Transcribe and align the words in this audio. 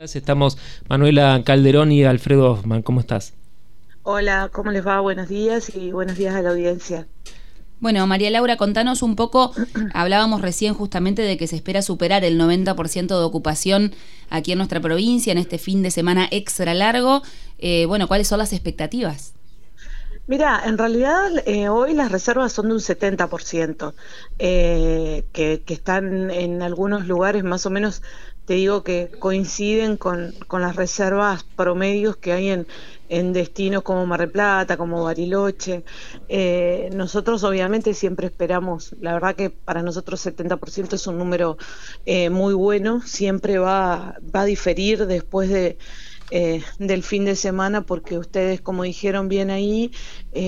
Estamos 0.00 0.56
Manuela 0.88 1.42
Calderón 1.44 1.90
y 1.90 2.04
Alfredo 2.04 2.52
Hoffman. 2.52 2.82
¿Cómo 2.82 3.00
estás? 3.00 3.34
Hola, 4.04 4.48
¿cómo 4.52 4.70
les 4.70 4.86
va? 4.86 5.00
Buenos 5.00 5.28
días 5.28 5.74
y 5.74 5.90
buenos 5.90 6.16
días 6.16 6.36
a 6.36 6.42
la 6.42 6.50
audiencia. 6.50 7.08
Bueno, 7.80 8.06
María 8.06 8.30
Laura, 8.30 8.56
contanos 8.56 9.02
un 9.02 9.16
poco, 9.16 9.52
hablábamos 9.94 10.40
recién 10.40 10.72
justamente 10.72 11.22
de 11.22 11.36
que 11.36 11.48
se 11.48 11.56
espera 11.56 11.82
superar 11.82 12.24
el 12.24 12.40
90% 12.40 13.08
de 13.08 13.24
ocupación 13.24 13.92
aquí 14.30 14.52
en 14.52 14.58
nuestra 14.58 14.78
provincia 14.78 15.32
en 15.32 15.38
este 15.38 15.58
fin 15.58 15.82
de 15.82 15.90
semana 15.90 16.28
extra 16.30 16.74
largo. 16.74 17.22
Eh, 17.58 17.84
bueno, 17.86 18.06
¿cuáles 18.06 18.28
son 18.28 18.38
las 18.38 18.52
expectativas? 18.52 19.34
Mira, 20.28 20.62
en 20.64 20.78
realidad 20.78 21.30
eh, 21.44 21.68
hoy 21.70 21.94
las 21.94 22.12
reservas 22.12 22.52
son 22.52 22.68
de 22.68 22.74
un 22.74 22.80
70%, 22.80 23.94
eh, 24.38 25.24
que, 25.32 25.62
que 25.66 25.74
están 25.74 26.30
en 26.30 26.62
algunos 26.62 27.08
lugares 27.08 27.42
más 27.42 27.66
o 27.66 27.70
menos 27.70 28.02
te 28.48 28.54
digo 28.54 28.82
que 28.82 29.10
coinciden 29.18 29.98
con, 29.98 30.32
las 30.50 30.74
reservas 30.74 31.44
promedios 31.44 32.16
que 32.16 32.32
hay 32.32 32.48
en, 32.48 32.66
en 33.10 33.34
destinos 33.34 33.82
como 33.82 34.06
Mar 34.06 34.20
del 34.20 34.30
Plata, 34.30 34.78
como 34.78 35.04
Bariloche. 35.04 35.84
Eh, 36.30 36.88
nosotros 36.94 37.44
obviamente 37.44 37.92
siempre 37.92 38.28
esperamos, 38.28 38.96
la 39.02 39.12
verdad 39.12 39.36
que 39.36 39.50
para 39.50 39.82
nosotros 39.82 40.24
70% 40.24 40.94
es 40.94 41.06
un 41.06 41.18
número 41.18 41.58
eh, 42.06 42.30
muy 42.30 42.54
bueno, 42.54 43.02
siempre 43.02 43.58
va, 43.58 44.16
va 44.34 44.40
a 44.40 44.46
diferir 44.46 45.06
después 45.06 45.50
de... 45.50 45.76
Eh, 46.30 46.62
del 46.78 47.02
fin 47.02 47.24
de 47.24 47.36
semana 47.36 47.86
porque 47.86 48.18
ustedes 48.18 48.60
como 48.60 48.82
dijeron 48.82 49.30
bien 49.30 49.48
ahí 49.48 49.92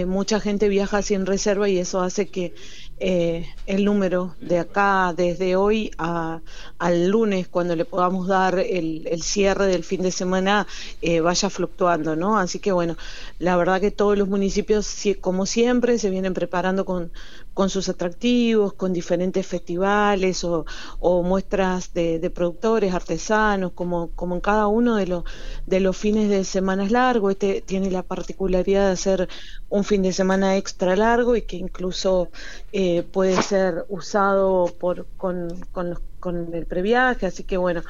mucha 0.06 0.38
gente 0.38 0.68
viaja 0.68 1.00
sin 1.00 1.24
reserva 1.24 1.70
y 1.70 1.78
eso 1.78 2.02
hace 2.02 2.28
que 2.28 2.52
eh, 3.00 3.48
el 3.66 3.84
número 3.84 4.34
de 4.40 4.58
acá 4.58 5.14
desde 5.16 5.56
hoy 5.56 5.90
a, 5.98 6.40
al 6.78 7.08
lunes, 7.08 7.48
cuando 7.48 7.74
le 7.74 7.84
podamos 7.84 8.28
dar 8.28 8.58
el, 8.58 9.06
el 9.06 9.22
cierre 9.22 9.66
del 9.66 9.84
fin 9.84 10.02
de 10.02 10.10
semana, 10.10 10.66
eh, 11.00 11.20
vaya 11.20 11.48
fluctuando, 11.50 12.14
¿no? 12.14 12.38
Así 12.38 12.58
que 12.58 12.72
bueno, 12.72 12.96
la 13.38 13.56
verdad 13.56 13.80
que 13.80 13.90
todos 13.90 14.18
los 14.18 14.28
municipios, 14.28 14.86
como 15.20 15.46
siempre, 15.46 15.98
se 15.98 16.10
vienen 16.10 16.34
preparando 16.34 16.84
con, 16.84 17.10
con 17.54 17.68
sus 17.68 17.88
atractivos, 17.88 18.72
con 18.74 18.92
diferentes 18.92 19.46
festivales 19.46 20.44
o, 20.44 20.64
o 20.98 21.22
muestras 21.22 21.92
de, 21.92 22.18
de, 22.18 22.30
productores, 22.30 22.94
artesanos, 22.94 23.72
como, 23.72 24.10
como 24.10 24.34
en 24.36 24.40
cada 24.40 24.66
uno 24.66 24.96
de, 24.96 25.06
los 25.06 25.24
de 25.66 25.80
los 25.80 25.96
fines 25.96 26.28
de 26.28 26.44
semanas 26.44 26.90
largos. 26.90 27.32
Este 27.32 27.60
tiene 27.60 27.90
la 27.90 28.02
particularidad 28.02 28.90
de 28.90 28.96
ser 28.96 29.28
un 29.68 29.84
fin 29.84 30.02
de 30.02 30.12
semana 30.12 30.56
extra 30.56 30.96
largo 30.96 31.36
y 31.36 31.42
que 31.42 31.56
incluso 31.56 32.30
eh, 32.72 33.02
puede 33.02 33.40
ser 33.42 33.84
usado 33.88 34.66
por, 34.78 35.06
con, 35.16 35.48
con, 35.72 35.98
con, 36.18 36.54
el 36.54 36.66
previaje, 36.66 37.26
así 37.26 37.44
que 37.44 37.56
bueno, 37.56 37.82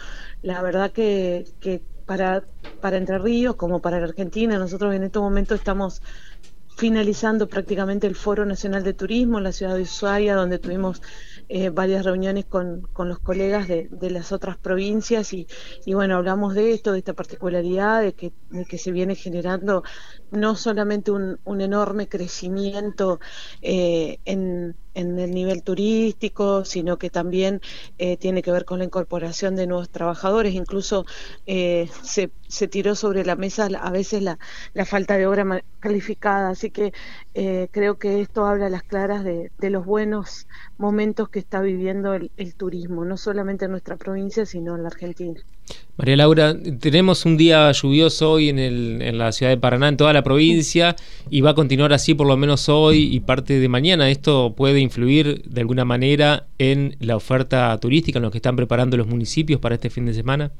la 0.42 0.62
verdad 0.62 0.91
que, 0.92 1.47
que 1.61 1.83
para, 2.06 2.42
para 2.81 2.97
Entre 2.97 3.19
Ríos 3.19 3.55
como 3.55 3.81
para 3.81 4.00
la 4.00 4.06
Argentina, 4.06 4.58
nosotros 4.58 4.94
en 4.94 5.05
este 5.05 5.20
momento 5.20 5.55
estamos 5.55 6.03
finalizando 6.81 7.47
prácticamente 7.47 8.06
el 8.06 8.14
Foro 8.14 8.47
Nacional 8.47 8.83
de 8.83 8.95
Turismo 8.95 9.36
en 9.36 9.45
la 9.45 9.53
ciudad 9.53 9.77
de 9.77 9.83
Ushuaia, 9.83 10.34
donde 10.34 10.59
tuvimos 10.59 11.03
eh, 11.50 11.69
varias 11.69 12.06
reuniones 12.06 12.47
con, 12.47 12.89
con 12.95 13.06
los 13.06 13.19
colegas 13.19 13.69
de, 13.69 13.89
de, 13.91 14.09
las 14.09 14.33
otras 14.33 14.56
provincias 14.56 15.34
y, 15.34 15.47
y, 15.84 15.92
bueno, 15.92 16.17
hablamos 16.17 16.55
de 16.55 16.72
esto, 16.72 16.92
de 16.92 17.00
esta 17.00 17.12
particularidad, 17.12 18.00
de 18.00 18.14
que, 18.14 18.33
de 18.48 18.64
que 18.64 18.78
se 18.78 18.92
viene 18.92 19.14
generando 19.14 19.83
no 20.31 20.56
solamente 20.56 21.11
un, 21.11 21.39
un 21.45 21.61
enorme 21.61 22.09
crecimiento 22.09 23.20
eh, 23.61 24.19
en, 24.25 24.75
en, 24.94 25.19
el 25.19 25.30
nivel 25.33 25.62
turístico, 25.62 26.64
sino 26.64 26.98
que 26.98 27.10
también 27.10 27.60
eh, 27.98 28.16
tiene 28.16 28.42
que 28.42 28.52
ver 28.52 28.64
con 28.64 28.78
la 28.78 28.84
incorporación 28.84 29.56
de 29.56 29.66
nuevos 29.66 29.91
trabajadores. 29.91 30.55
Incluso 30.55 31.05
eh, 31.47 31.88
se, 32.02 32.30
se, 32.48 32.69
tiró 32.69 32.94
sobre 32.94 33.24
la 33.24 33.36
mesa 33.36 33.69
a 33.80 33.91
veces 33.91 34.22
la, 34.22 34.38
la 34.74 34.84
falta 34.84 35.16
de 35.16 35.27
obra 35.27 35.62
calificada. 35.80 36.50
Así 36.50 36.70
que 36.70 36.92
eh, 37.34 37.69
creo 37.70 37.98
que 37.98 38.20
esto 38.20 38.47
habla 38.47 38.66
a 38.66 38.70
las 38.70 38.82
claras 38.82 39.24
de, 39.24 39.52
de, 39.58 39.70
los 39.70 39.84
buenos 39.87 40.47
momentos 40.78 41.28
que 41.28 41.38
está 41.38 41.60
viviendo 41.60 42.15
el, 42.15 42.31
el 42.36 42.54
turismo, 42.54 43.04
no 43.04 43.16
solamente 43.16 43.66
en 43.66 43.72
nuestra 43.72 43.97
provincia, 43.97 44.47
sino 44.47 44.76
en 44.76 44.82
la 44.82 44.88
Argentina. 44.88 45.41
María 46.00 46.16
Laura, 46.16 46.56
tenemos 46.78 47.27
un 47.27 47.37
día 47.37 47.71
lluvioso 47.72 48.33
hoy 48.33 48.49
en, 48.49 48.59
el, 48.59 49.03
en, 49.03 49.19
la 49.19 49.33
ciudad 49.33 49.53
de 49.53 49.59
Paraná, 49.59 49.88
en 49.88 49.99
toda 49.99 50.15
la 50.15 50.22
provincia, 50.22 50.97
y 51.28 51.43
va 51.43 51.50
a 51.50 51.55
continuar 51.55 51.93
así 51.93 52.15
por 52.15 52.27
lo 52.27 52.38
menos 52.38 52.71
hoy 52.71 53.15
y 53.15 53.21
parte 53.21 53.61
de 53.61 53.69
mañana. 53.69 54.09
¿Esto 54.09 54.55
puede 54.56 54.81
influir 54.81 55.43
de 55.43 55.60
alguna 55.60 55.84
manera 55.84 56.47
en 56.56 56.97
la 57.00 57.16
oferta 57.16 57.77
turística, 57.77 58.19
en 58.19 58.22
lo 58.22 58.31
que 58.31 58.39
están 58.39 58.56
preparando 58.56 58.97
los 58.97 59.09
municipios 59.09 59.60
para 59.60 59.75
este 59.75 59.91
fin 59.91 60.06
de 60.06 60.15
semana? 60.15 60.53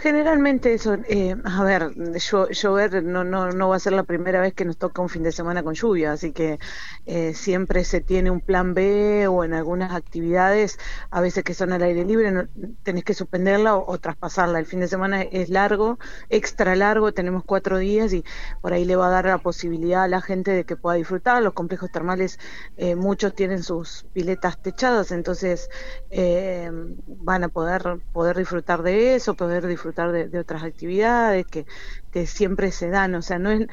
Generalmente 0.00 0.72
eso, 0.72 0.94
eh, 1.10 1.36
a 1.44 1.62
ver, 1.62 1.92
llover 1.94 3.04
no, 3.04 3.22
no, 3.22 3.50
no 3.50 3.68
va 3.68 3.76
a 3.76 3.78
ser 3.78 3.92
la 3.92 4.04
primera 4.04 4.40
vez 4.40 4.54
que 4.54 4.64
nos 4.64 4.78
toca 4.78 5.02
un 5.02 5.10
fin 5.10 5.22
de 5.22 5.30
semana 5.30 5.62
con 5.62 5.74
lluvia, 5.74 6.12
así 6.12 6.32
que 6.32 6.58
eh, 7.04 7.34
siempre 7.34 7.84
se 7.84 8.00
tiene 8.00 8.30
un 8.30 8.40
plan 8.40 8.72
B 8.72 9.28
o 9.28 9.44
en 9.44 9.52
algunas 9.52 9.92
actividades, 9.92 10.78
a 11.10 11.20
veces 11.20 11.44
que 11.44 11.52
son 11.52 11.74
al 11.74 11.82
aire 11.82 12.06
libre, 12.06 12.30
no, 12.30 12.48
tenés 12.82 13.04
que 13.04 13.12
suspenderla 13.12 13.76
o, 13.76 13.98
traspasarla. 13.98 14.58
El 14.58 14.64
fin 14.64 14.80
de 14.80 14.88
semana 14.88 15.20
es 15.20 15.50
largo, 15.50 15.98
extra 16.30 16.74
largo, 16.76 17.12
tenemos 17.12 17.44
cuatro 17.44 17.76
días 17.76 18.14
y 18.14 18.24
por 18.62 18.72
ahí 18.72 18.86
le 18.86 18.96
va 18.96 19.08
a 19.08 19.10
dar 19.10 19.26
la 19.26 19.36
posibilidad 19.36 20.04
a 20.04 20.08
la 20.08 20.22
gente 20.22 20.50
de 20.52 20.64
que 20.64 20.76
pueda 20.76 20.96
disfrutar. 20.96 21.42
Los 21.42 21.52
complejos 21.52 21.90
termales, 21.92 22.38
eh, 22.78 22.94
muchos 22.94 23.34
tienen 23.34 23.62
sus 23.62 24.06
piletas 24.14 24.62
techadas, 24.62 25.12
entonces 25.12 25.68
eh, 26.08 26.70
van 27.06 27.44
a 27.44 27.48
poder, 27.48 28.00
poder 28.14 28.38
disfrutar 28.38 28.82
de 28.82 29.14
eso, 29.16 29.34
poder 29.34 29.66
disfrutar 29.66 29.89
de, 29.92 30.38
otras 30.38 30.62
actividades 30.62 31.46
que, 31.46 31.66
que, 32.12 32.26
siempre 32.26 32.72
se 32.72 32.88
dan. 32.88 33.14
O 33.14 33.22
sea, 33.22 33.38
no 33.38 33.50
es, 33.50 33.66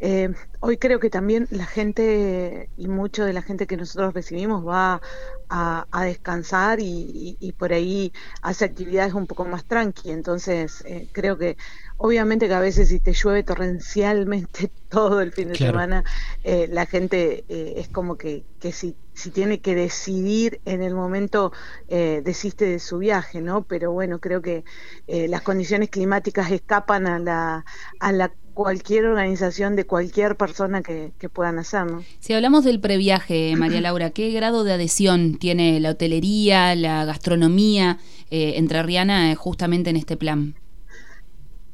eh, 0.00 0.30
hoy 0.60 0.76
creo 0.78 1.00
que 1.00 1.10
también 1.10 1.46
la 1.50 1.66
gente 1.66 2.70
y 2.76 2.88
mucho 2.88 3.24
de 3.24 3.32
la 3.32 3.42
gente 3.42 3.66
que 3.66 3.76
nosotros 3.76 4.14
recibimos 4.14 4.66
va 4.66 5.00
a, 5.48 5.86
a 5.90 6.04
descansar 6.04 6.80
y, 6.80 6.84
y, 6.84 7.36
y, 7.40 7.52
por 7.52 7.72
ahí 7.72 8.12
hace 8.42 8.64
actividades 8.64 9.14
un 9.14 9.26
poco 9.26 9.44
más 9.44 9.64
tranqui. 9.64 10.10
Entonces, 10.10 10.82
eh, 10.86 11.08
creo 11.12 11.38
que 11.38 11.56
obviamente 11.96 12.48
que 12.48 12.54
a 12.54 12.60
veces 12.60 12.88
si 12.88 13.00
te 13.00 13.12
llueve 13.12 13.42
torrencialmente 13.42 14.70
todo 14.88 15.20
el 15.20 15.32
fin 15.32 15.48
de 15.48 15.54
claro. 15.54 15.72
semana, 15.72 16.04
eh, 16.42 16.68
la 16.70 16.86
gente 16.86 17.44
eh, 17.48 17.74
es 17.76 17.88
como 17.88 18.16
que, 18.16 18.44
que 18.60 18.72
si, 18.72 18.96
si 19.14 19.30
tiene 19.30 19.60
que 19.60 19.74
decidir 19.74 20.60
en 20.64 20.82
el 20.82 20.94
momento, 20.94 21.52
eh, 21.88 22.22
desiste 22.24 22.66
de 22.66 22.78
su 22.78 22.98
viaje, 22.98 23.40
¿no? 23.40 23.62
Pero 23.62 23.92
bueno, 23.92 24.18
creo 24.18 24.42
que 24.42 24.64
eh, 25.06 25.28
las 25.28 25.42
condiciones 25.42 25.90
climáticas 25.90 26.50
escapan 26.50 27.06
a 27.06 27.18
la, 27.18 27.64
a 28.00 28.12
la 28.12 28.32
cualquier 28.54 29.04
organización 29.06 29.76
de 29.76 29.84
cualquier 29.84 30.36
persona 30.36 30.80
que, 30.82 31.12
que 31.18 31.28
puedan 31.28 31.58
hacer. 31.58 31.84
¿no? 31.86 32.04
Si 32.20 32.32
hablamos 32.32 32.64
del 32.64 32.80
previaje, 32.80 33.54
María 33.56 33.80
Laura, 33.80 34.10
¿qué 34.10 34.30
grado 34.30 34.64
de 34.64 34.72
adhesión 34.72 35.36
tiene 35.36 35.80
la 35.80 35.90
hotelería, 35.90 36.74
la 36.76 37.04
gastronomía 37.04 37.98
eh, 38.30 38.54
entrerriana 38.56 39.32
eh, 39.32 39.34
justamente 39.34 39.90
en 39.90 39.96
este 39.96 40.16
plan? 40.16 40.54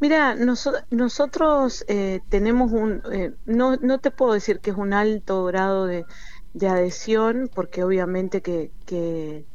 Mira, 0.01 0.35
nos, 0.35 0.69
nosotros 0.91 1.85
eh, 1.89 2.21
tenemos 2.29 2.73
un, 2.73 3.03
eh, 3.13 3.35
no, 3.45 3.77
no 3.77 3.99
te 3.99 4.11
puedo 4.11 4.33
decir 4.33 4.61
que 4.61 4.71
es 4.71 4.77
un 4.77 4.93
alto 4.95 5.45
grado 5.45 5.85
de, 5.87 6.07
de 6.55 6.69
adhesión, 6.69 7.51
porque 7.55 7.85
obviamente 7.85 8.41
que, 8.43 8.73
que 8.87 9.47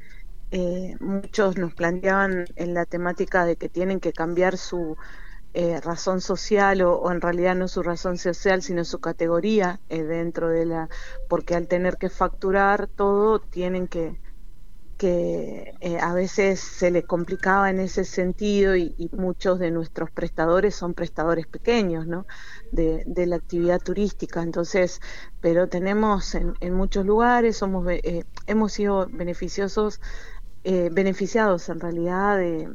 eh, 0.51 0.95
muchos 1.01 1.57
nos 1.57 1.73
planteaban 1.75 2.45
en 2.55 2.73
la 2.75 2.85
temática 2.85 3.45
de 3.45 3.57
que 3.57 3.69
tienen 3.69 3.99
que 4.01 4.13
cambiar 4.13 4.57
su, 4.57 4.97
eh, 5.53 5.79
razón 5.81 6.21
social 6.21 6.81
o, 6.83 6.95
o, 6.97 7.11
en 7.11 7.21
realidad 7.21 7.55
no 7.55 7.67
su 7.67 7.83
razón 7.83 8.17
social 8.17 8.61
sino 8.61 8.85
su 8.85 8.99
categoría 8.99 9.81
eh, 9.89 10.03
dentro 10.03 10.49
de 10.49 10.65
la 10.65 10.89
porque 11.29 11.55
al 11.55 11.67
tener 11.67 11.97
que 11.97 12.09
facturar 12.09 12.87
todo 12.87 13.39
tienen 13.41 13.87
que 13.87 14.21
que 15.05 15.75
eh, 15.81 15.99
a 15.99 16.15
veces 16.15 16.59
se 16.59 16.89
les 16.89 17.05
complicaba 17.05 17.69
en 17.69 17.79
ese 17.79 18.05
sentido 18.05 18.75
y, 18.75 18.95
muchos 19.11 19.59
de 19.59 19.69
nuestros 19.69 20.09
prestadores 20.09 20.73
son 20.73 20.95
prestadores 20.95 21.45
pequeños 21.45 22.07
de, 22.71 23.25
la 23.27 23.35
actividad 23.35 23.79
turística. 23.79 24.41
Entonces 24.41 25.01
pero 25.41 25.69
tenemos 25.69 26.33
en, 26.33 26.73
muchos 26.73 27.05
lugares 27.05 27.55
somos 27.57 27.85
eh, 27.87 28.23
hemos 28.47 28.73
sido 28.73 29.07
beneficiosos 29.11 30.01
eh, 30.63 30.89
beneficiados 30.91 31.69
en 31.69 31.79
realidad 31.81 32.39
de 32.39 32.73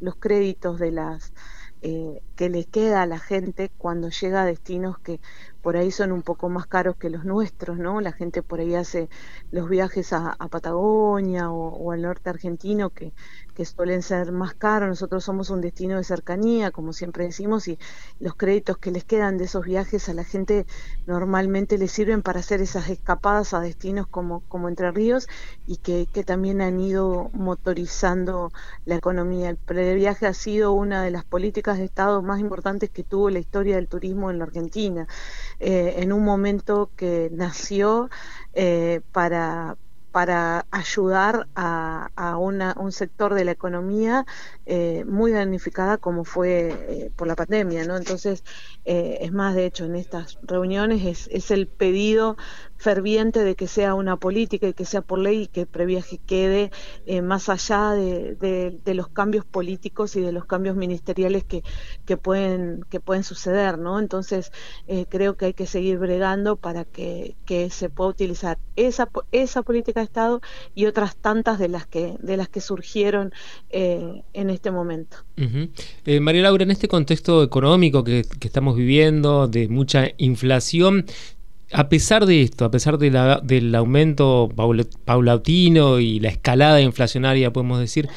los 0.00 0.16
créditos 0.18 0.78
de 0.78 0.92
las 0.92 1.34
que 1.82 2.48
les 2.48 2.66
queda 2.66 3.02
a 3.02 3.06
la 3.06 3.18
gente 3.18 3.70
cuando 3.76 4.08
llega 4.08 4.42
a 4.42 4.46
destinos 4.46 4.98
que 4.98 5.20
por 5.68 5.76
ahí 5.76 5.90
son 5.90 6.12
un 6.12 6.22
poco 6.22 6.48
más 6.48 6.66
caros 6.66 6.96
que 6.96 7.10
los 7.10 7.26
nuestros, 7.26 7.76
¿no? 7.76 8.00
La 8.00 8.12
gente 8.12 8.42
por 8.42 8.58
ahí 8.58 8.74
hace 8.74 9.10
los 9.50 9.68
viajes 9.68 10.14
a, 10.14 10.34
Patagonia 10.50 11.50
o, 11.50 11.92
al 11.92 12.00
norte 12.00 12.30
argentino 12.30 12.88
que, 12.88 13.12
que 13.58 13.64
suelen 13.64 14.02
ser 14.02 14.30
más 14.30 14.54
caros. 14.54 14.88
Nosotros 14.88 15.24
somos 15.24 15.50
un 15.50 15.60
destino 15.60 15.96
de 15.96 16.04
cercanía, 16.04 16.70
como 16.70 16.92
siempre 16.92 17.24
decimos, 17.24 17.66
y 17.66 17.76
los 18.20 18.36
créditos 18.36 18.78
que 18.78 18.92
les 18.92 19.02
quedan 19.02 19.36
de 19.36 19.46
esos 19.46 19.64
viajes 19.64 20.08
a 20.08 20.14
la 20.14 20.22
gente 20.22 20.64
normalmente 21.08 21.76
les 21.76 21.90
sirven 21.90 22.22
para 22.22 22.38
hacer 22.38 22.60
esas 22.62 22.88
escapadas 22.88 23.54
a 23.54 23.60
destinos 23.60 24.06
como, 24.06 24.44
como 24.46 24.68
Entre 24.68 24.92
Ríos 24.92 25.26
y 25.66 25.78
que, 25.78 26.06
que 26.12 26.22
también 26.22 26.60
han 26.60 26.78
ido 26.78 27.30
motorizando 27.32 28.52
la 28.84 28.94
economía. 28.94 29.50
El 29.50 29.56
previaje 29.56 30.28
ha 30.28 30.34
sido 30.34 30.70
una 30.70 31.02
de 31.02 31.10
las 31.10 31.24
políticas 31.24 31.78
de 31.78 31.84
Estado 31.86 32.22
más 32.22 32.38
importantes 32.38 32.90
que 32.90 33.02
tuvo 33.02 33.28
la 33.28 33.40
historia 33.40 33.74
del 33.74 33.88
turismo 33.88 34.30
en 34.30 34.38
la 34.38 34.44
Argentina, 34.44 35.08
eh, 35.58 35.94
en 35.96 36.12
un 36.12 36.24
momento 36.24 36.90
que 36.94 37.28
nació 37.32 38.08
eh, 38.54 39.00
para 39.10 39.76
para 40.12 40.66
ayudar 40.70 41.48
a, 41.54 42.08
un 42.38 42.92
sector 42.92 43.34
de 43.34 43.44
la 43.44 43.52
economía 43.52 44.24
eh, 44.66 45.04
muy 45.06 45.32
damnificada 45.32 45.98
como 45.98 46.24
fue 46.24 46.68
eh, 46.88 47.10
por 47.14 47.26
la 47.26 47.36
pandemia, 47.36 47.84
¿no? 47.86 47.96
Entonces, 47.96 48.44
eh, 48.84 49.18
es 49.20 49.32
más, 49.32 49.54
de 49.54 49.66
hecho, 49.66 49.84
en 49.84 49.96
estas 49.96 50.38
reuniones 50.42 51.04
es, 51.04 51.28
es, 51.32 51.50
el 51.50 51.66
pedido 51.66 52.36
ferviente 52.78 53.44
de 53.44 53.54
que 53.54 53.66
sea 53.66 53.94
una 53.94 54.16
política 54.16 54.68
y 54.68 54.72
que 54.72 54.84
sea 54.84 55.02
por 55.02 55.18
ley 55.18 55.42
y 55.42 55.46
que 55.48 55.66
previaje 55.66 56.18
quede 56.26 56.70
más 57.22 57.48
allá 57.48 57.90
de, 57.92 58.80
los 58.86 59.08
cambios 59.08 59.44
políticos 59.44 60.16
y 60.16 60.20
de 60.20 60.32
los 60.32 60.44
cambios 60.46 60.76
ministeriales 60.76 61.44
que, 61.44 61.62
que, 62.06 62.16
pueden, 62.16 62.84
que 62.88 63.00
pueden 63.00 63.24
suceder, 63.24 63.78
¿no? 63.78 63.98
Entonces, 63.98 64.52
creo 65.08 65.36
que 65.36 65.46
hay 65.46 65.54
que 65.54 65.66
seguir 65.66 65.98
bregando 65.98 66.56
para 66.56 66.84
que, 66.84 67.36
que 67.44 67.70
se 67.70 67.90
pueda 67.90 68.10
utilizar 68.10 68.58
esa, 68.76 69.08
esa 69.32 69.62
política 69.62 70.00
de 70.00 70.04
Estado 70.04 70.40
y 70.74 70.86
otras 70.86 71.16
tantas 71.16 71.58
de 71.58 71.68
las 71.68 71.86
que, 71.86 72.14
de 72.20 72.36
las 72.36 72.48
que 72.48 72.60
surgieron 72.60 73.32
eh, 73.70 74.22
en 74.32 74.50
este 74.50 74.70
momento. 74.70 75.18
Eh, 76.04 76.20
María 76.20 76.42
Laura, 76.42 76.64
en 76.64 76.70
este 76.70 76.88
contexto 76.88 77.42
económico 77.42 78.04
que, 78.04 78.24
estamos 78.40 78.76
viviendo, 78.76 79.48
de 79.48 79.68
mucha 79.68 80.08
inflación, 80.16 81.06
a 81.72 81.88
pesar 81.88 82.26
de 82.26 82.42
esto, 82.42 82.64
a 82.64 82.70
pesar 82.70 82.98
del 82.98 83.74
aumento 83.74 84.48
paulatino 85.04 85.98
y 85.98 86.20
la 86.20 86.28
escalada 86.28 86.80
inflacionaria, 86.80 87.52
podemos 87.52 87.78
decir, 87.80 88.08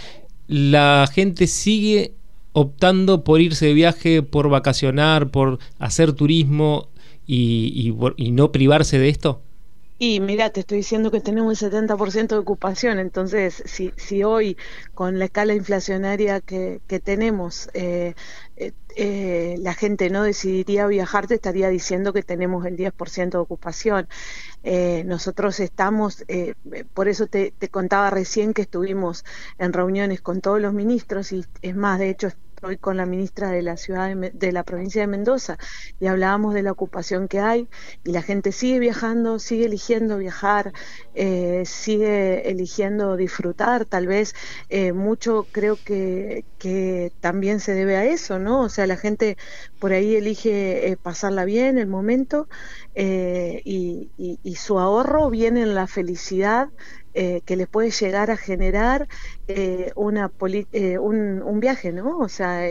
la 0.48 1.09
gente 1.12 1.48
sigue 1.48 2.13
optando 2.53 3.24
por 3.24 3.42
irse 3.42 3.68
de 3.68 3.74
viaje, 3.74 4.24
por 4.24 4.50
vacacionar, 4.50 5.30
por 5.30 5.59
hacer 5.80 6.13
turismo 6.13 6.89
y 7.25 7.94
no 8.31 8.51
privarse 8.51 9.00
de 9.00 9.09
esto? 9.09 9.42
Y 10.03 10.19
mira, 10.19 10.50
te 10.50 10.62
estoy 10.62 10.77
diciendo 10.77 11.12
que 11.12 11.21
tenemos 11.21 11.62
un 11.62 11.69
70% 11.69 12.30
de 12.30 12.38
ocupación, 12.38 12.98
entonces 12.98 13.62
si, 13.68 13.94
si 13.98 14.24
hoy 14.24 14.57
con 14.95 15.19
la 15.19 15.25
escala 15.25 15.53
inflacionaria 15.53 16.42
que, 16.42 16.81
que 16.88 17.00
tenemos 17.00 17.69
eh, 17.75 18.15
eh, 18.68 18.74
eh, 18.96 19.56
la 19.60 19.74
gente 19.74 20.10
no 20.10 20.24
decidiría 20.24 20.88
viajar, 20.88 21.28
te 21.28 21.36
estaría 21.36 21.69
diciendo 21.69 22.13
que 22.13 22.24
tenemos 22.24 22.66
el 22.66 22.75
10% 22.78 23.38
de 23.38 23.44
ocupación. 23.44 24.08
nosotros 25.06 25.60
estamos, 25.60 26.24
por 26.94 27.08
eso 27.08 27.28
te, 27.28 27.52
te 27.58 27.69
contaba 27.69 28.10
recién 28.10 28.54
que 28.54 28.63
estuvimos 28.63 29.25
en 29.58 29.74
reuniones 29.74 30.22
con 30.22 30.42
todos 30.42 30.62
los 30.62 30.74
ministros 30.74 31.31
y 31.31 31.46
es 31.62 31.75
más, 31.75 32.00
de 32.00 32.10
hecho 32.10 32.30
hoy 32.63 32.78
con 32.78 32.98
la 32.98 33.06
ministra 33.06 33.50
de 33.50 33.62
la 33.62 33.75
ciudad 33.75 34.16
de, 34.16 34.52
la 34.52 34.63
provincia 34.63 35.02
de 35.02 35.08
Mendoza 35.08 35.58
y 36.00 36.08
hablábamos 36.08 36.54
de 36.54 36.62
la 36.62 36.72
ocupación 36.72 37.28
que 37.28 37.40
hay 37.40 37.68
y 38.04 38.12
la 38.12 38.22
gente 38.22 38.52
sigue 38.52 38.80
viajando, 38.80 39.40
sigue 39.40 39.66
eligiendo 39.66 40.18
viajar, 40.18 40.72
eh, 41.16 41.63
sigue 41.66 42.50
eligiendo 42.50 43.18
disfrutar, 43.18 43.86
tal 43.86 44.08
vez 44.08 44.36
eh, 44.69 44.94
mucho 44.94 45.48
creo 45.52 45.78
que, 45.84 46.46
que 46.60 47.12
también 47.19 47.60
se 47.60 47.74
debe 47.74 47.98
a 47.98 48.06
eso, 48.06 48.38
¿no? 48.38 48.62
O 48.62 48.69
sea, 48.69 48.86
la 48.86 48.98
gente 48.98 49.38
por 49.80 49.92
ahí 49.92 50.16
elige 50.16 50.92
eh, 50.92 50.98
pasarla 50.98 51.46
bien 51.46 51.78
el 51.78 51.88
momento 51.88 52.48
y, 52.94 54.12
y, 54.18 54.56
su 54.56 54.78
ahorro 54.78 55.30
viene 55.30 55.62
en 55.62 55.74
la 55.75 55.88
felicidad 55.88 56.69
que 57.13 57.56
les 57.56 57.68
puede 57.68 57.90
llegar 57.92 58.31
a 58.31 58.38
generar 58.38 59.08
eh, 59.56 59.92
una 59.95 60.31
eh, 60.71 60.98
un, 60.98 61.59
viaje, 61.59 61.92
¿no? 61.92 62.19
O 62.19 62.30
sea, 62.30 62.62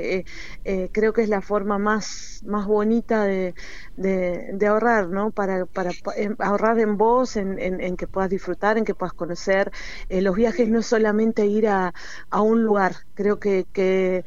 creo 0.92 1.12
que 1.12 1.22
es 1.22 1.28
la 1.28 1.40
forma 1.40 1.78
más, 1.78 2.42
más 2.44 2.66
bonita 2.66 3.24
de, 3.24 3.54
de, 3.96 4.66
ahorrar, 4.66 5.08
¿no? 5.08 5.30
Para, 5.30 5.66
para 5.66 5.90
ahorrar 6.38 6.78
en 6.80 6.96
vos, 6.96 7.36
en, 7.36 7.58
en, 7.58 7.96
que 7.96 8.06
puedas 8.06 8.30
disfrutar, 8.30 8.78
en 8.78 8.84
que 8.84 8.94
puedas 8.94 9.12
conocer. 9.12 9.70
los 10.08 10.34
viajes 10.34 10.68
no 10.68 10.80
es 10.80 10.86
solamente 10.86 11.46
ir 11.46 11.68
a, 11.68 11.94
a 12.30 12.40
un 12.42 12.64
lugar, 12.64 12.94
creo 13.14 13.38
que, 13.38 13.66
que 13.72 14.24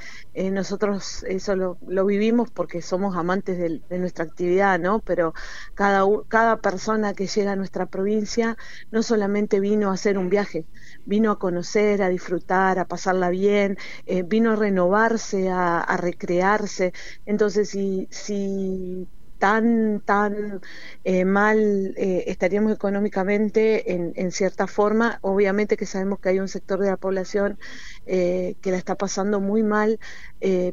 nosotros 0.51 1.23
eso 1.27 1.55
lo, 1.55 1.77
lo, 1.87 2.05
vivimos 2.05 2.49
porque 2.51 2.81
somos 2.81 3.15
amantes 3.15 3.57
de, 3.57 3.81
de, 3.89 3.99
nuestra 3.99 4.25
actividad, 4.25 4.79
¿no? 4.79 4.99
Pero 4.99 5.33
cada, 5.73 6.03
cada 6.27 6.57
persona 6.57 7.13
que 7.13 7.27
llega 7.27 7.53
a 7.53 7.55
nuestra 7.55 7.85
provincia 7.87 8.57
no 8.91 9.03
solamente 9.03 9.59
vino 9.59 9.89
a 9.89 9.93
hacer 9.93 10.17
un 10.17 10.29
viaje, 10.29 10.65
vino 11.05 11.31
a 11.31 11.39
conocer, 11.39 12.01
a 12.01 12.09
disfrutar, 12.09 12.42
a 12.49 12.85
pasarla 12.87 13.29
bien, 13.29 13.77
eh, 14.05 14.23
vino 14.23 14.51
a 14.51 14.55
renovarse, 14.55 15.49
a, 15.49 15.97
recrearse. 15.97 16.93
Entonces, 17.25 17.69
si, 17.69 19.07
tan, 19.39 20.01
tan 20.05 20.61
eh, 21.03 21.25
mal 21.25 21.93
eh, 21.97 22.25
estaríamos 22.27 22.73
económicamente 22.73 23.93
en, 23.93 24.13
en, 24.15 24.31
cierta 24.31 24.67
forma. 24.67 25.19
Obviamente 25.21 25.77
que 25.77 25.85
sabemos 25.85 26.19
que 26.19 26.29
hay 26.29 26.39
un 26.39 26.47
sector 26.47 26.79
de 26.79 26.89
la 26.89 26.97
población 26.97 27.59
que 28.05 28.57
la 28.63 28.77
está 28.77 28.95
pasando 28.95 29.39
muy 29.39 29.63
mal, 29.63 29.99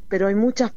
pero 0.08 0.26
hay 0.26 0.34
muchas 0.34 0.72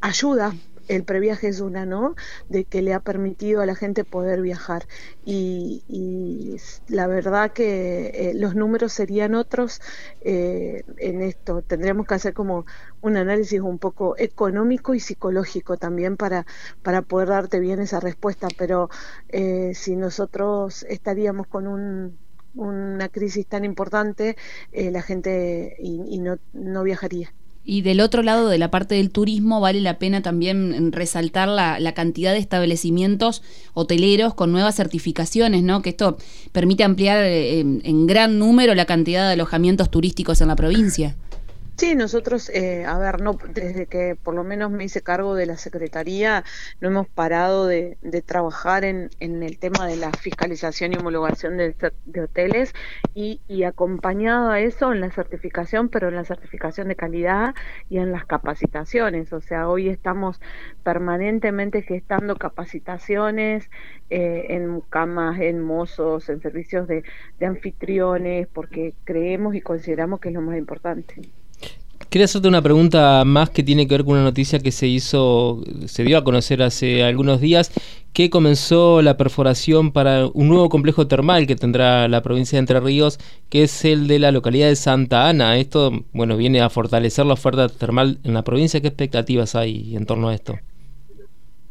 ayudas 0.00 0.54
el 0.88 1.04
previaje 1.04 1.48
es 1.48 1.60
una, 1.60 1.86
¿no? 1.86 2.14
De 2.48 2.64
que 2.64 2.82
le 2.82 2.94
ha 2.94 3.00
permitido 3.00 3.60
a 3.60 3.66
la 3.66 3.74
gente 3.74 4.04
poder 4.04 4.42
viajar. 4.42 4.86
Y, 5.24 6.56
la 6.88 7.06
verdad 7.06 7.52
que 7.52 8.06
eh, 8.14 8.32
los 8.34 8.54
números 8.54 8.92
serían 8.92 9.34
otros 9.34 9.80
eh, 10.22 10.84
en 10.96 11.22
esto. 11.22 11.62
Tendríamos 11.62 12.06
que 12.06 12.14
hacer 12.14 12.34
como 12.34 12.64
un 13.02 13.16
análisis 13.16 13.60
un 13.60 13.78
poco 13.78 14.16
económico 14.18 14.94
y 14.94 15.00
psicológico 15.00 15.76
también 15.76 16.16
para, 16.16 16.46
para 16.82 17.02
poder 17.02 17.28
darte 17.28 17.60
bien 17.60 17.80
esa 17.80 18.00
respuesta. 18.00 18.48
Pero 18.56 18.88
eh, 19.28 19.72
si 19.74 19.96
nosotros 19.96 20.84
estaríamos 20.88 21.46
con 21.46 21.66
un 21.66 22.18
una 22.54 23.08
crisis 23.08 23.46
tan 23.46 23.64
importante, 23.64 24.36
la 24.72 25.02
gente 25.02 25.76
y, 25.78 26.18
no, 26.18 26.38
no 26.52 26.82
viajaría. 26.82 27.32
Y 27.64 27.82
del 27.82 28.00
otro 28.00 28.22
lado 28.22 28.48
de 28.48 28.56
la 28.56 28.70
parte 28.70 28.94
del 28.94 29.10
turismo 29.10 29.60
vale 29.60 29.80
la 29.82 29.98
pena 29.98 30.22
también 30.22 30.90
resaltar 30.90 31.48
la, 31.48 31.92
cantidad 31.92 32.32
de 32.32 32.38
establecimientos 32.38 33.42
hoteleros 33.74 34.32
con 34.32 34.52
nuevas 34.52 34.76
certificaciones, 34.76 35.62
¿no? 35.62 35.82
Que 35.82 35.90
esto 35.90 36.16
permite 36.52 36.84
ampliar 36.84 37.24
eh, 37.24 37.60
en 37.60 38.06
gran 38.06 38.38
número 38.38 38.74
la 38.74 38.86
cantidad 38.86 39.26
de 39.26 39.34
alojamientos 39.34 39.90
turísticos 39.90 40.40
en 40.40 40.48
la 40.48 40.56
provincia. 40.56 41.14
Sí, 41.78 41.94
nosotros, 41.94 42.50
eh, 42.50 42.84
a 42.86 42.98
ver, 42.98 43.20
no, 43.20 43.38
desde 43.54 43.86
que 43.86 44.16
por 44.20 44.34
lo 44.34 44.42
menos 44.42 44.72
me 44.72 44.82
hice 44.82 45.00
cargo 45.00 45.36
de 45.36 45.46
la 45.46 45.56
Secretaría, 45.56 46.42
no 46.80 46.88
hemos 46.88 47.06
parado 47.08 47.68
de, 47.68 47.96
trabajar 48.26 48.84
en, 48.84 49.10
el 49.20 49.58
tema 49.60 49.86
de 49.86 49.96
la 49.96 50.10
fiscalización 50.10 50.92
y 50.92 50.96
homologación 50.96 51.56
de, 51.56 51.74
hoteles 52.20 52.74
y, 53.14 53.40
acompañado 53.62 54.50
a 54.50 54.58
eso 54.58 54.92
en 54.92 55.00
la 55.00 55.12
certificación, 55.12 55.88
pero 55.88 56.08
en 56.08 56.16
la 56.16 56.24
certificación 56.24 56.88
de 56.88 56.96
calidad 56.96 57.54
y 57.88 57.98
en 57.98 58.10
las 58.10 58.26
capacitaciones. 58.26 59.32
O 59.32 59.40
sea, 59.40 59.68
hoy 59.68 59.88
estamos 59.88 60.40
permanentemente 60.82 61.82
gestando 61.82 62.34
capacitaciones 62.34 63.70
eh, 64.10 64.46
en 64.50 64.80
camas, 64.80 65.38
en 65.40 65.60
mozos, 65.62 66.28
en 66.28 66.40
servicios 66.42 66.88
de 66.88 67.04
anfitriones, 67.40 68.48
porque 68.48 68.94
creemos 69.04 69.54
y 69.54 69.60
consideramos 69.60 70.18
que 70.18 70.30
es 70.30 70.34
lo 70.34 70.40
más 70.42 70.58
importante. 70.58 71.22
Quería 72.10 72.24
hacerte 72.24 72.48
una 72.48 72.62
pregunta 72.62 73.22
más 73.26 73.50
que 73.50 73.62
tiene 73.62 73.86
que 73.86 73.94
ver 73.94 74.04
con 74.04 74.14
una 74.14 74.22
noticia 74.22 74.60
que 74.60 74.72
se 74.72 74.86
hizo, 74.86 75.62
se 75.84 76.04
dio 76.04 76.16
a 76.16 76.24
conocer 76.24 76.62
hace 76.62 77.02
algunos 77.02 77.38
días, 77.38 77.70
que 78.14 78.30
comenzó 78.30 79.02
la 79.02 79.18
perforación 79.18 79.92
para 79.92 80.26
un 80.26 80.48
nuevo 80.48 80.70
complejo 80.70 81.06
termal 81.06 81.46
que 81.46 81.54
tendrá 81.54 82.08
la 82.08 82.22
provincia 82.22 82.56
de 82.56 82.60
Entre 82.60 82.80
Ríos, 82.80 83.18
que 83.50 83.64
es 83.64 83.84
el 83.84 84.06
de 84.06 84.20
la 84.20 84.32
localidad 84.32 84.68
de 84.68 84.76
Santa 84.76 85.28
Ana. 85.28 85.58
Esto, 85.58 86.04
bueno, 86.14 86.38
viene 86.38 86.62
a 86.62 86.70
fortalecer 86.70 87.26
la 87.26 87.34
oferta 87.34 87.68
termal 87.68 88.18
en 88.24 88.32
la 88.32 88.42
provincia. 88.42 88.80
¿Qué 88.80 88.88
expectativas 88.88 89.54
hay 89.54 89.94
en 89.94 90.06
torno 90.06 90.30
a 90.30 90.34
esto? 90.34 90.58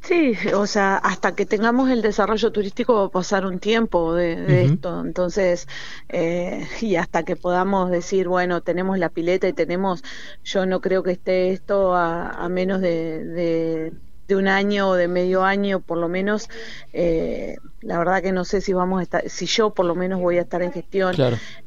Sí, 0.07 0.33
o 0.53 0.65
sea, 0.67 0.95
hasta 0.95 1.35
que 1.35 1.45
tengamos 1.45 1.89
el 1.89 2.01
desarrollo 2.01 2.49
turístico 2.53 2.95
va 2.95 3.05
a 3.07 3.09
pasar 3.09 3.45
un 3.45 3.59
tiempo 3.59 4.13
de, 4.13 4.63
esto, 4.63 5.01
entonces, 5.01 5.67
eh, 6.07 6.65
y 6.81 6.95
hasta 6.95 7.23
que 7.23 7.35
podamos 7.35 7.91
decir, 7.91 8.29
bueno, 8.29 8.61
tenemos 8.61 8.97
la 8.99 9.09
pileta 9.09 9.49
y 9.49 9.53
tenemos, 9.53 10.03
yo 10.45 10.65
no 10.65 10.79
creo 10.79 11.03
que 11.03 11.11
esté 11.11 11.49
esto 11.49 11.93
a, 11.93 12.47
menos 12.47 12.79
de, 12.79 13.25
de 13.25 13.93
un 14.35 14.47
año 14.47 14.89
o 14.89 14.93
de 14.95 15.07
medio 15.07 15.43
año 15.43 15.79
por 15.79 15.97
lo 15.97 16.09
menos, 16.09 16.49
eh, 16.93 17.57
la 17.81 17.97
verdad 17.99 18.21
que 18.21 18.31
no 18.31 18.43
sé 18.43 18.59
si 18.59 18.73
vamos 18.73 18.99
a 18.99 19.03
estar, 19.03 19.29
si 19.29 19.45
yo 19.45 19.73
por 19.73 19.85
lo 19.85 19.95
menos 19.95 20.19
voy 20.19 20.37
a 20.39 20.41
estar 20.41 20.61
en 20.61 20.71
gestión, 20.71 21.15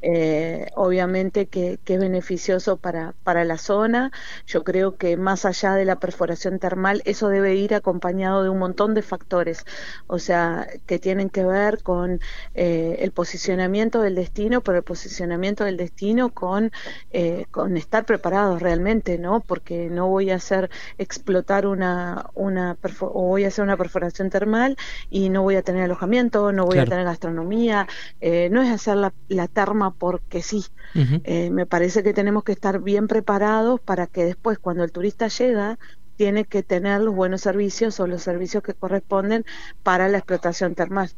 eh, 0.03 0.67
obviamente 0.75 1.47
que, 1.47 1.79
es 1.85 1.99
beneficioso 1.99 2.77
para, 2.77 3.15
para 3.25 3.45
la 3.45 3.59
zona. 3.59 4.13
Yo 4.47 4.63
creo 4.63 4.97
que 4.97 5.17
más 5.17 5.45
allá 5.45 5.75
de 5.75 5.85
la 5.85 5.97
perforación 5.97 6.59
termal, 6.59 7.03
eso 7.05 7.29
debe 7.29 7.57
ir 7.57 7.75
acompañado 7.75 8.43
de 8.43 8.49
un 8.49 8.59
montón 8.59 8.95
de 8.95 9.03
factores, 9.03 9.65
o 10.07 10.19
sea, 10.19 10.69
que 10.87 10.99
tienen 10.99 11.31
que 11.31 11.45
ver 11.45 11.83
con 11.83 12.21
eh, 12.55 12.99
el 13.01 13.13
posicionamiento 13.13 14.03
del 14.03 14.15
destino, 14.15 14.61
pero 14.61 14.79
el 14.79 14.85
posicionamiento 14.85 15.65
del 15.65 15.77
destino 15.77 16.29
con, 16.29 16.71
eh, 17.13 17.47
con 17.51 17.77
estar 17.77 18.05
preparados 18.05 18.61
realmente, 18.63 19.19
¿no? 19.19 19.41
Porque 19.41 19.89
no 19.91 20.09
voy 20.09 20.31
a 20.31 20.37
hacer 20.37 20.71
explotar 20.99 21.67
una, 21.67 22.27
una 22.35 22.50
o 22.57 23.23
voy 23.23 23.45
a 23.45 23.49
hacer 23.49 23.65
una 23.65 23.77
perforación 23.77 24.31
termal 24.31 24.77
y 25.11 25.29
no 25.29 25.43
voy 25.43 25.57
a 25.57 25.63
tener 25.63 25.83
alojamiento 25.85 26.11
no 26.53 26.65
voy 26.65 26.79
a 26.79 26.85
tener 26.85 27.05
gastronomía, 27.05 27.87
eh, 28.21 28.49
no 28.51 28.63
es 28.63 28.71
hacer 28.71 28.97
la, 28.97 29.13
la 29.29 29.49
terma 29.49 29.93
porque 29.93 30.43
sí. 30.43 30.65
Eh, 30.95 31.51
me 31.51 31.67
parece 31.67 32.03
que 32.03 32.13
tenemos 32.13 32.43
que 32.43 32.53
estar 32.53 32.81
bien 32.81 33.07
preparados 33.07 33.81
para 33.81 34.09
que 34.09 34.25
después 34.25 34.59
cuando 34.59 34.83
el 34.83 34.91
turista 34.91 35.29
llega 35.29 35.79
tiene 36.17 36.45
que 36.45 36.63
tener 36.63 37.01
los 37.01 37.15
buenos 37.15 37.43
servicios 37.43 38.01
o 38.01 38.07
los 38.07 38.23
servicios 38.23 38.63
que 38.63 38.75
corresponden 38.75 39.45
para 39.83 40.09
la 40.09 40.19
explotación 40.19 40.75
termal. 40.75 41.11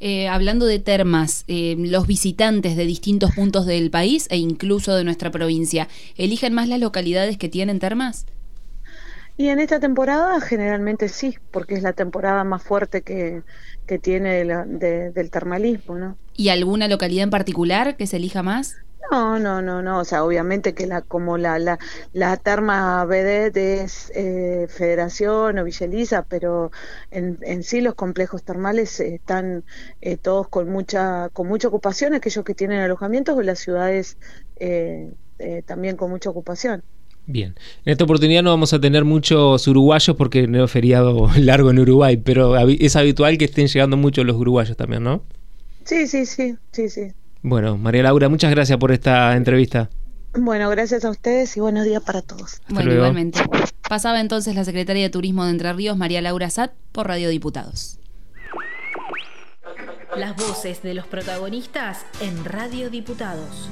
Eh, 0.00 0.28
hablando 0.28 0.66
de 0.66 0.78
termas, 0.78 1.44
los 1.48 2.06
visitantes 2.06 2.76
de 2.76 2.86
distintos 2.86 3.32
puntos 3.32 3.66
del 3.66 3.90
país 3.90 4.26
e 4.30 4.36
incluso 4.36 4.94
de 4.94 5.04
nuestra 5.04 5.30
provincia, 5.30 5.88
¿eligen 6.16 6.54
más 6.54 6.68
las 6.68 6.80
localidades 6.80 7.36
que 7.36 7.48
tienen 7.48 7.80
termas? 7.80 8.26
Y 9.38 9.50
en 9.50 9.60
esta 9.60 9.78
temporada 9.78 10.40
generalmente 10.40 11.08
sí, 11.08 11.38
porque 11.52 11.74
es 11.74 11.82
la 11.84 11.92
temporada 11.92 12.42
más 12.42 12.60
fuerte 12.60 13.02
que, 13.02 13.44
que 13.86 14.00
tiene 14.00 14.44
del 14.44 15.30
termalismo, 15.30 15.96
¿no? 15.96 16.18
¿Y 16.34 16.48
alguna 16.48 16.88
localidad 16.88 17.22
en 17.22 17.30
particular 17.30 17.96
que 17.96 18.08
se 18.08 18.16
elija 18.16 18.42
más? 18.42 18.74
No, 19.12 19.38
no, 19.38 19.62
no, 19.62 19.80
no. 19.80 20.00
O 20.00 20.04
sea, 20.04 20.24
obviamente 20.24 20.74
que 20.74 20.88
la 20.88 21.02
como 21.02 21.38
la 21.38 21.58
la, 21.60 21.78
la 22.12 22.36
terma 22.36 23.04
BD 23.04 23.56
es 23.84 24.10
eh, 24.12 24.66
Federación 24.68 25.58
o 25.60 25.64
Villeliza, 25.64 26.24
pero 26.24 26.72
en, 27.12 27.38
en, 27.42 27.62
sí 27.62 27.80
los 27.80 27.94
complejos 27.94 28.42
termales 28.42 28.98
están 28.98 29.64
eh, 30.00 30.16
todos 30.16 30.48
con 30.48 30.68
mucha 30.68 31.28
con 31.32 31.46
mucha 31.46 31.68
ocupación, 31.68 32.12
aquellos 32.12 32.44
que 32.44 32.54
tienen 32.56 32.80
alojamientos 32.80 33.36
o 33.36 33.42
las 33.42 33.60
ciudades 33.60 34.18
eh, 34.56 35.12
también 35.64 35.96
con 35.96 36.10
mucha 36.10 36.28
ocupación. 36.30 36.82
Bien, 37.30 37.54
en 37.84 37.92
esta 37.92 38.04
oportunidad 38.04 38.42
no 38.42 38.48
vamos 38.48 38.72
a 38.72 38.80
tener 38.80 39.04
muchos 39.04 39.68
uruguayos 39.68 40.16
porque 40.16 40.46
no 40.46 40.64
es 40.64 40.70
feriado 40.70 41.28
largo 41.38 41.70
en 41.70 41.78
Uruguay, 41.78 42.16
pero 42.16 42.56
es 42.56 42.96
habitual 42.96 43.36
que 43.36 43.44
estén 43.44 43.66
llegando 43.66 43.98
muchos 43.98 44.24
los 44.24 44.34
uruguayos 44.34 44.78
también, 44.78 45.02
¿no? 45.02 45.22
Sí, 45.84 46.06
sí, 46.06 46.24
sí, 46.24 46.56
sí, 46.72 46.88
sí. 46.88 47.12
Bueno, 47.42 47.76
María 47.76 48.02
Laura, 48.02 48.30
muchas 48.30 48.50
gracias 48.50 48.78
por 48.78 48.92
esta 48.92 49.36
entrevista. 49.36 49.90
Bueno, 50.32 50.70
gracias 50.70 51.04
a 51.04 51.10
ustedes 51.10 51.54
y 51.58 51.60
buenos 51.60 51.84
días 51.84 52.02
para 52.02 52.22
todos. 52.22 52.62
bueno, 52.70 52.94
igualmente. 52.94 53.40
Pasaba 53.86 54.20
entonces 54.20 54.54
la 54.54 54.64
secretaria 54.64 55.02
de 55.02 55.10
Turismo 55.10 55.44
de 55.44 55.50
Entre 55.50 55.70
Ríos, 55.74 55.98
María 55.98 56.22
Laura 56.22 56.48
Sat, 56.48 56.72
por 56.92 57.08
Radio 57.08 57.28
Diputados. 57.28 57.98
Las 60.16 60.34
voces 60.34 60.82
de 60.82 60.94
los 60.94 61.06
protagonistas 61.06 62.06
en 62.22 62.46
Radio 62.46 62.88
Diputados. 62.88 63.68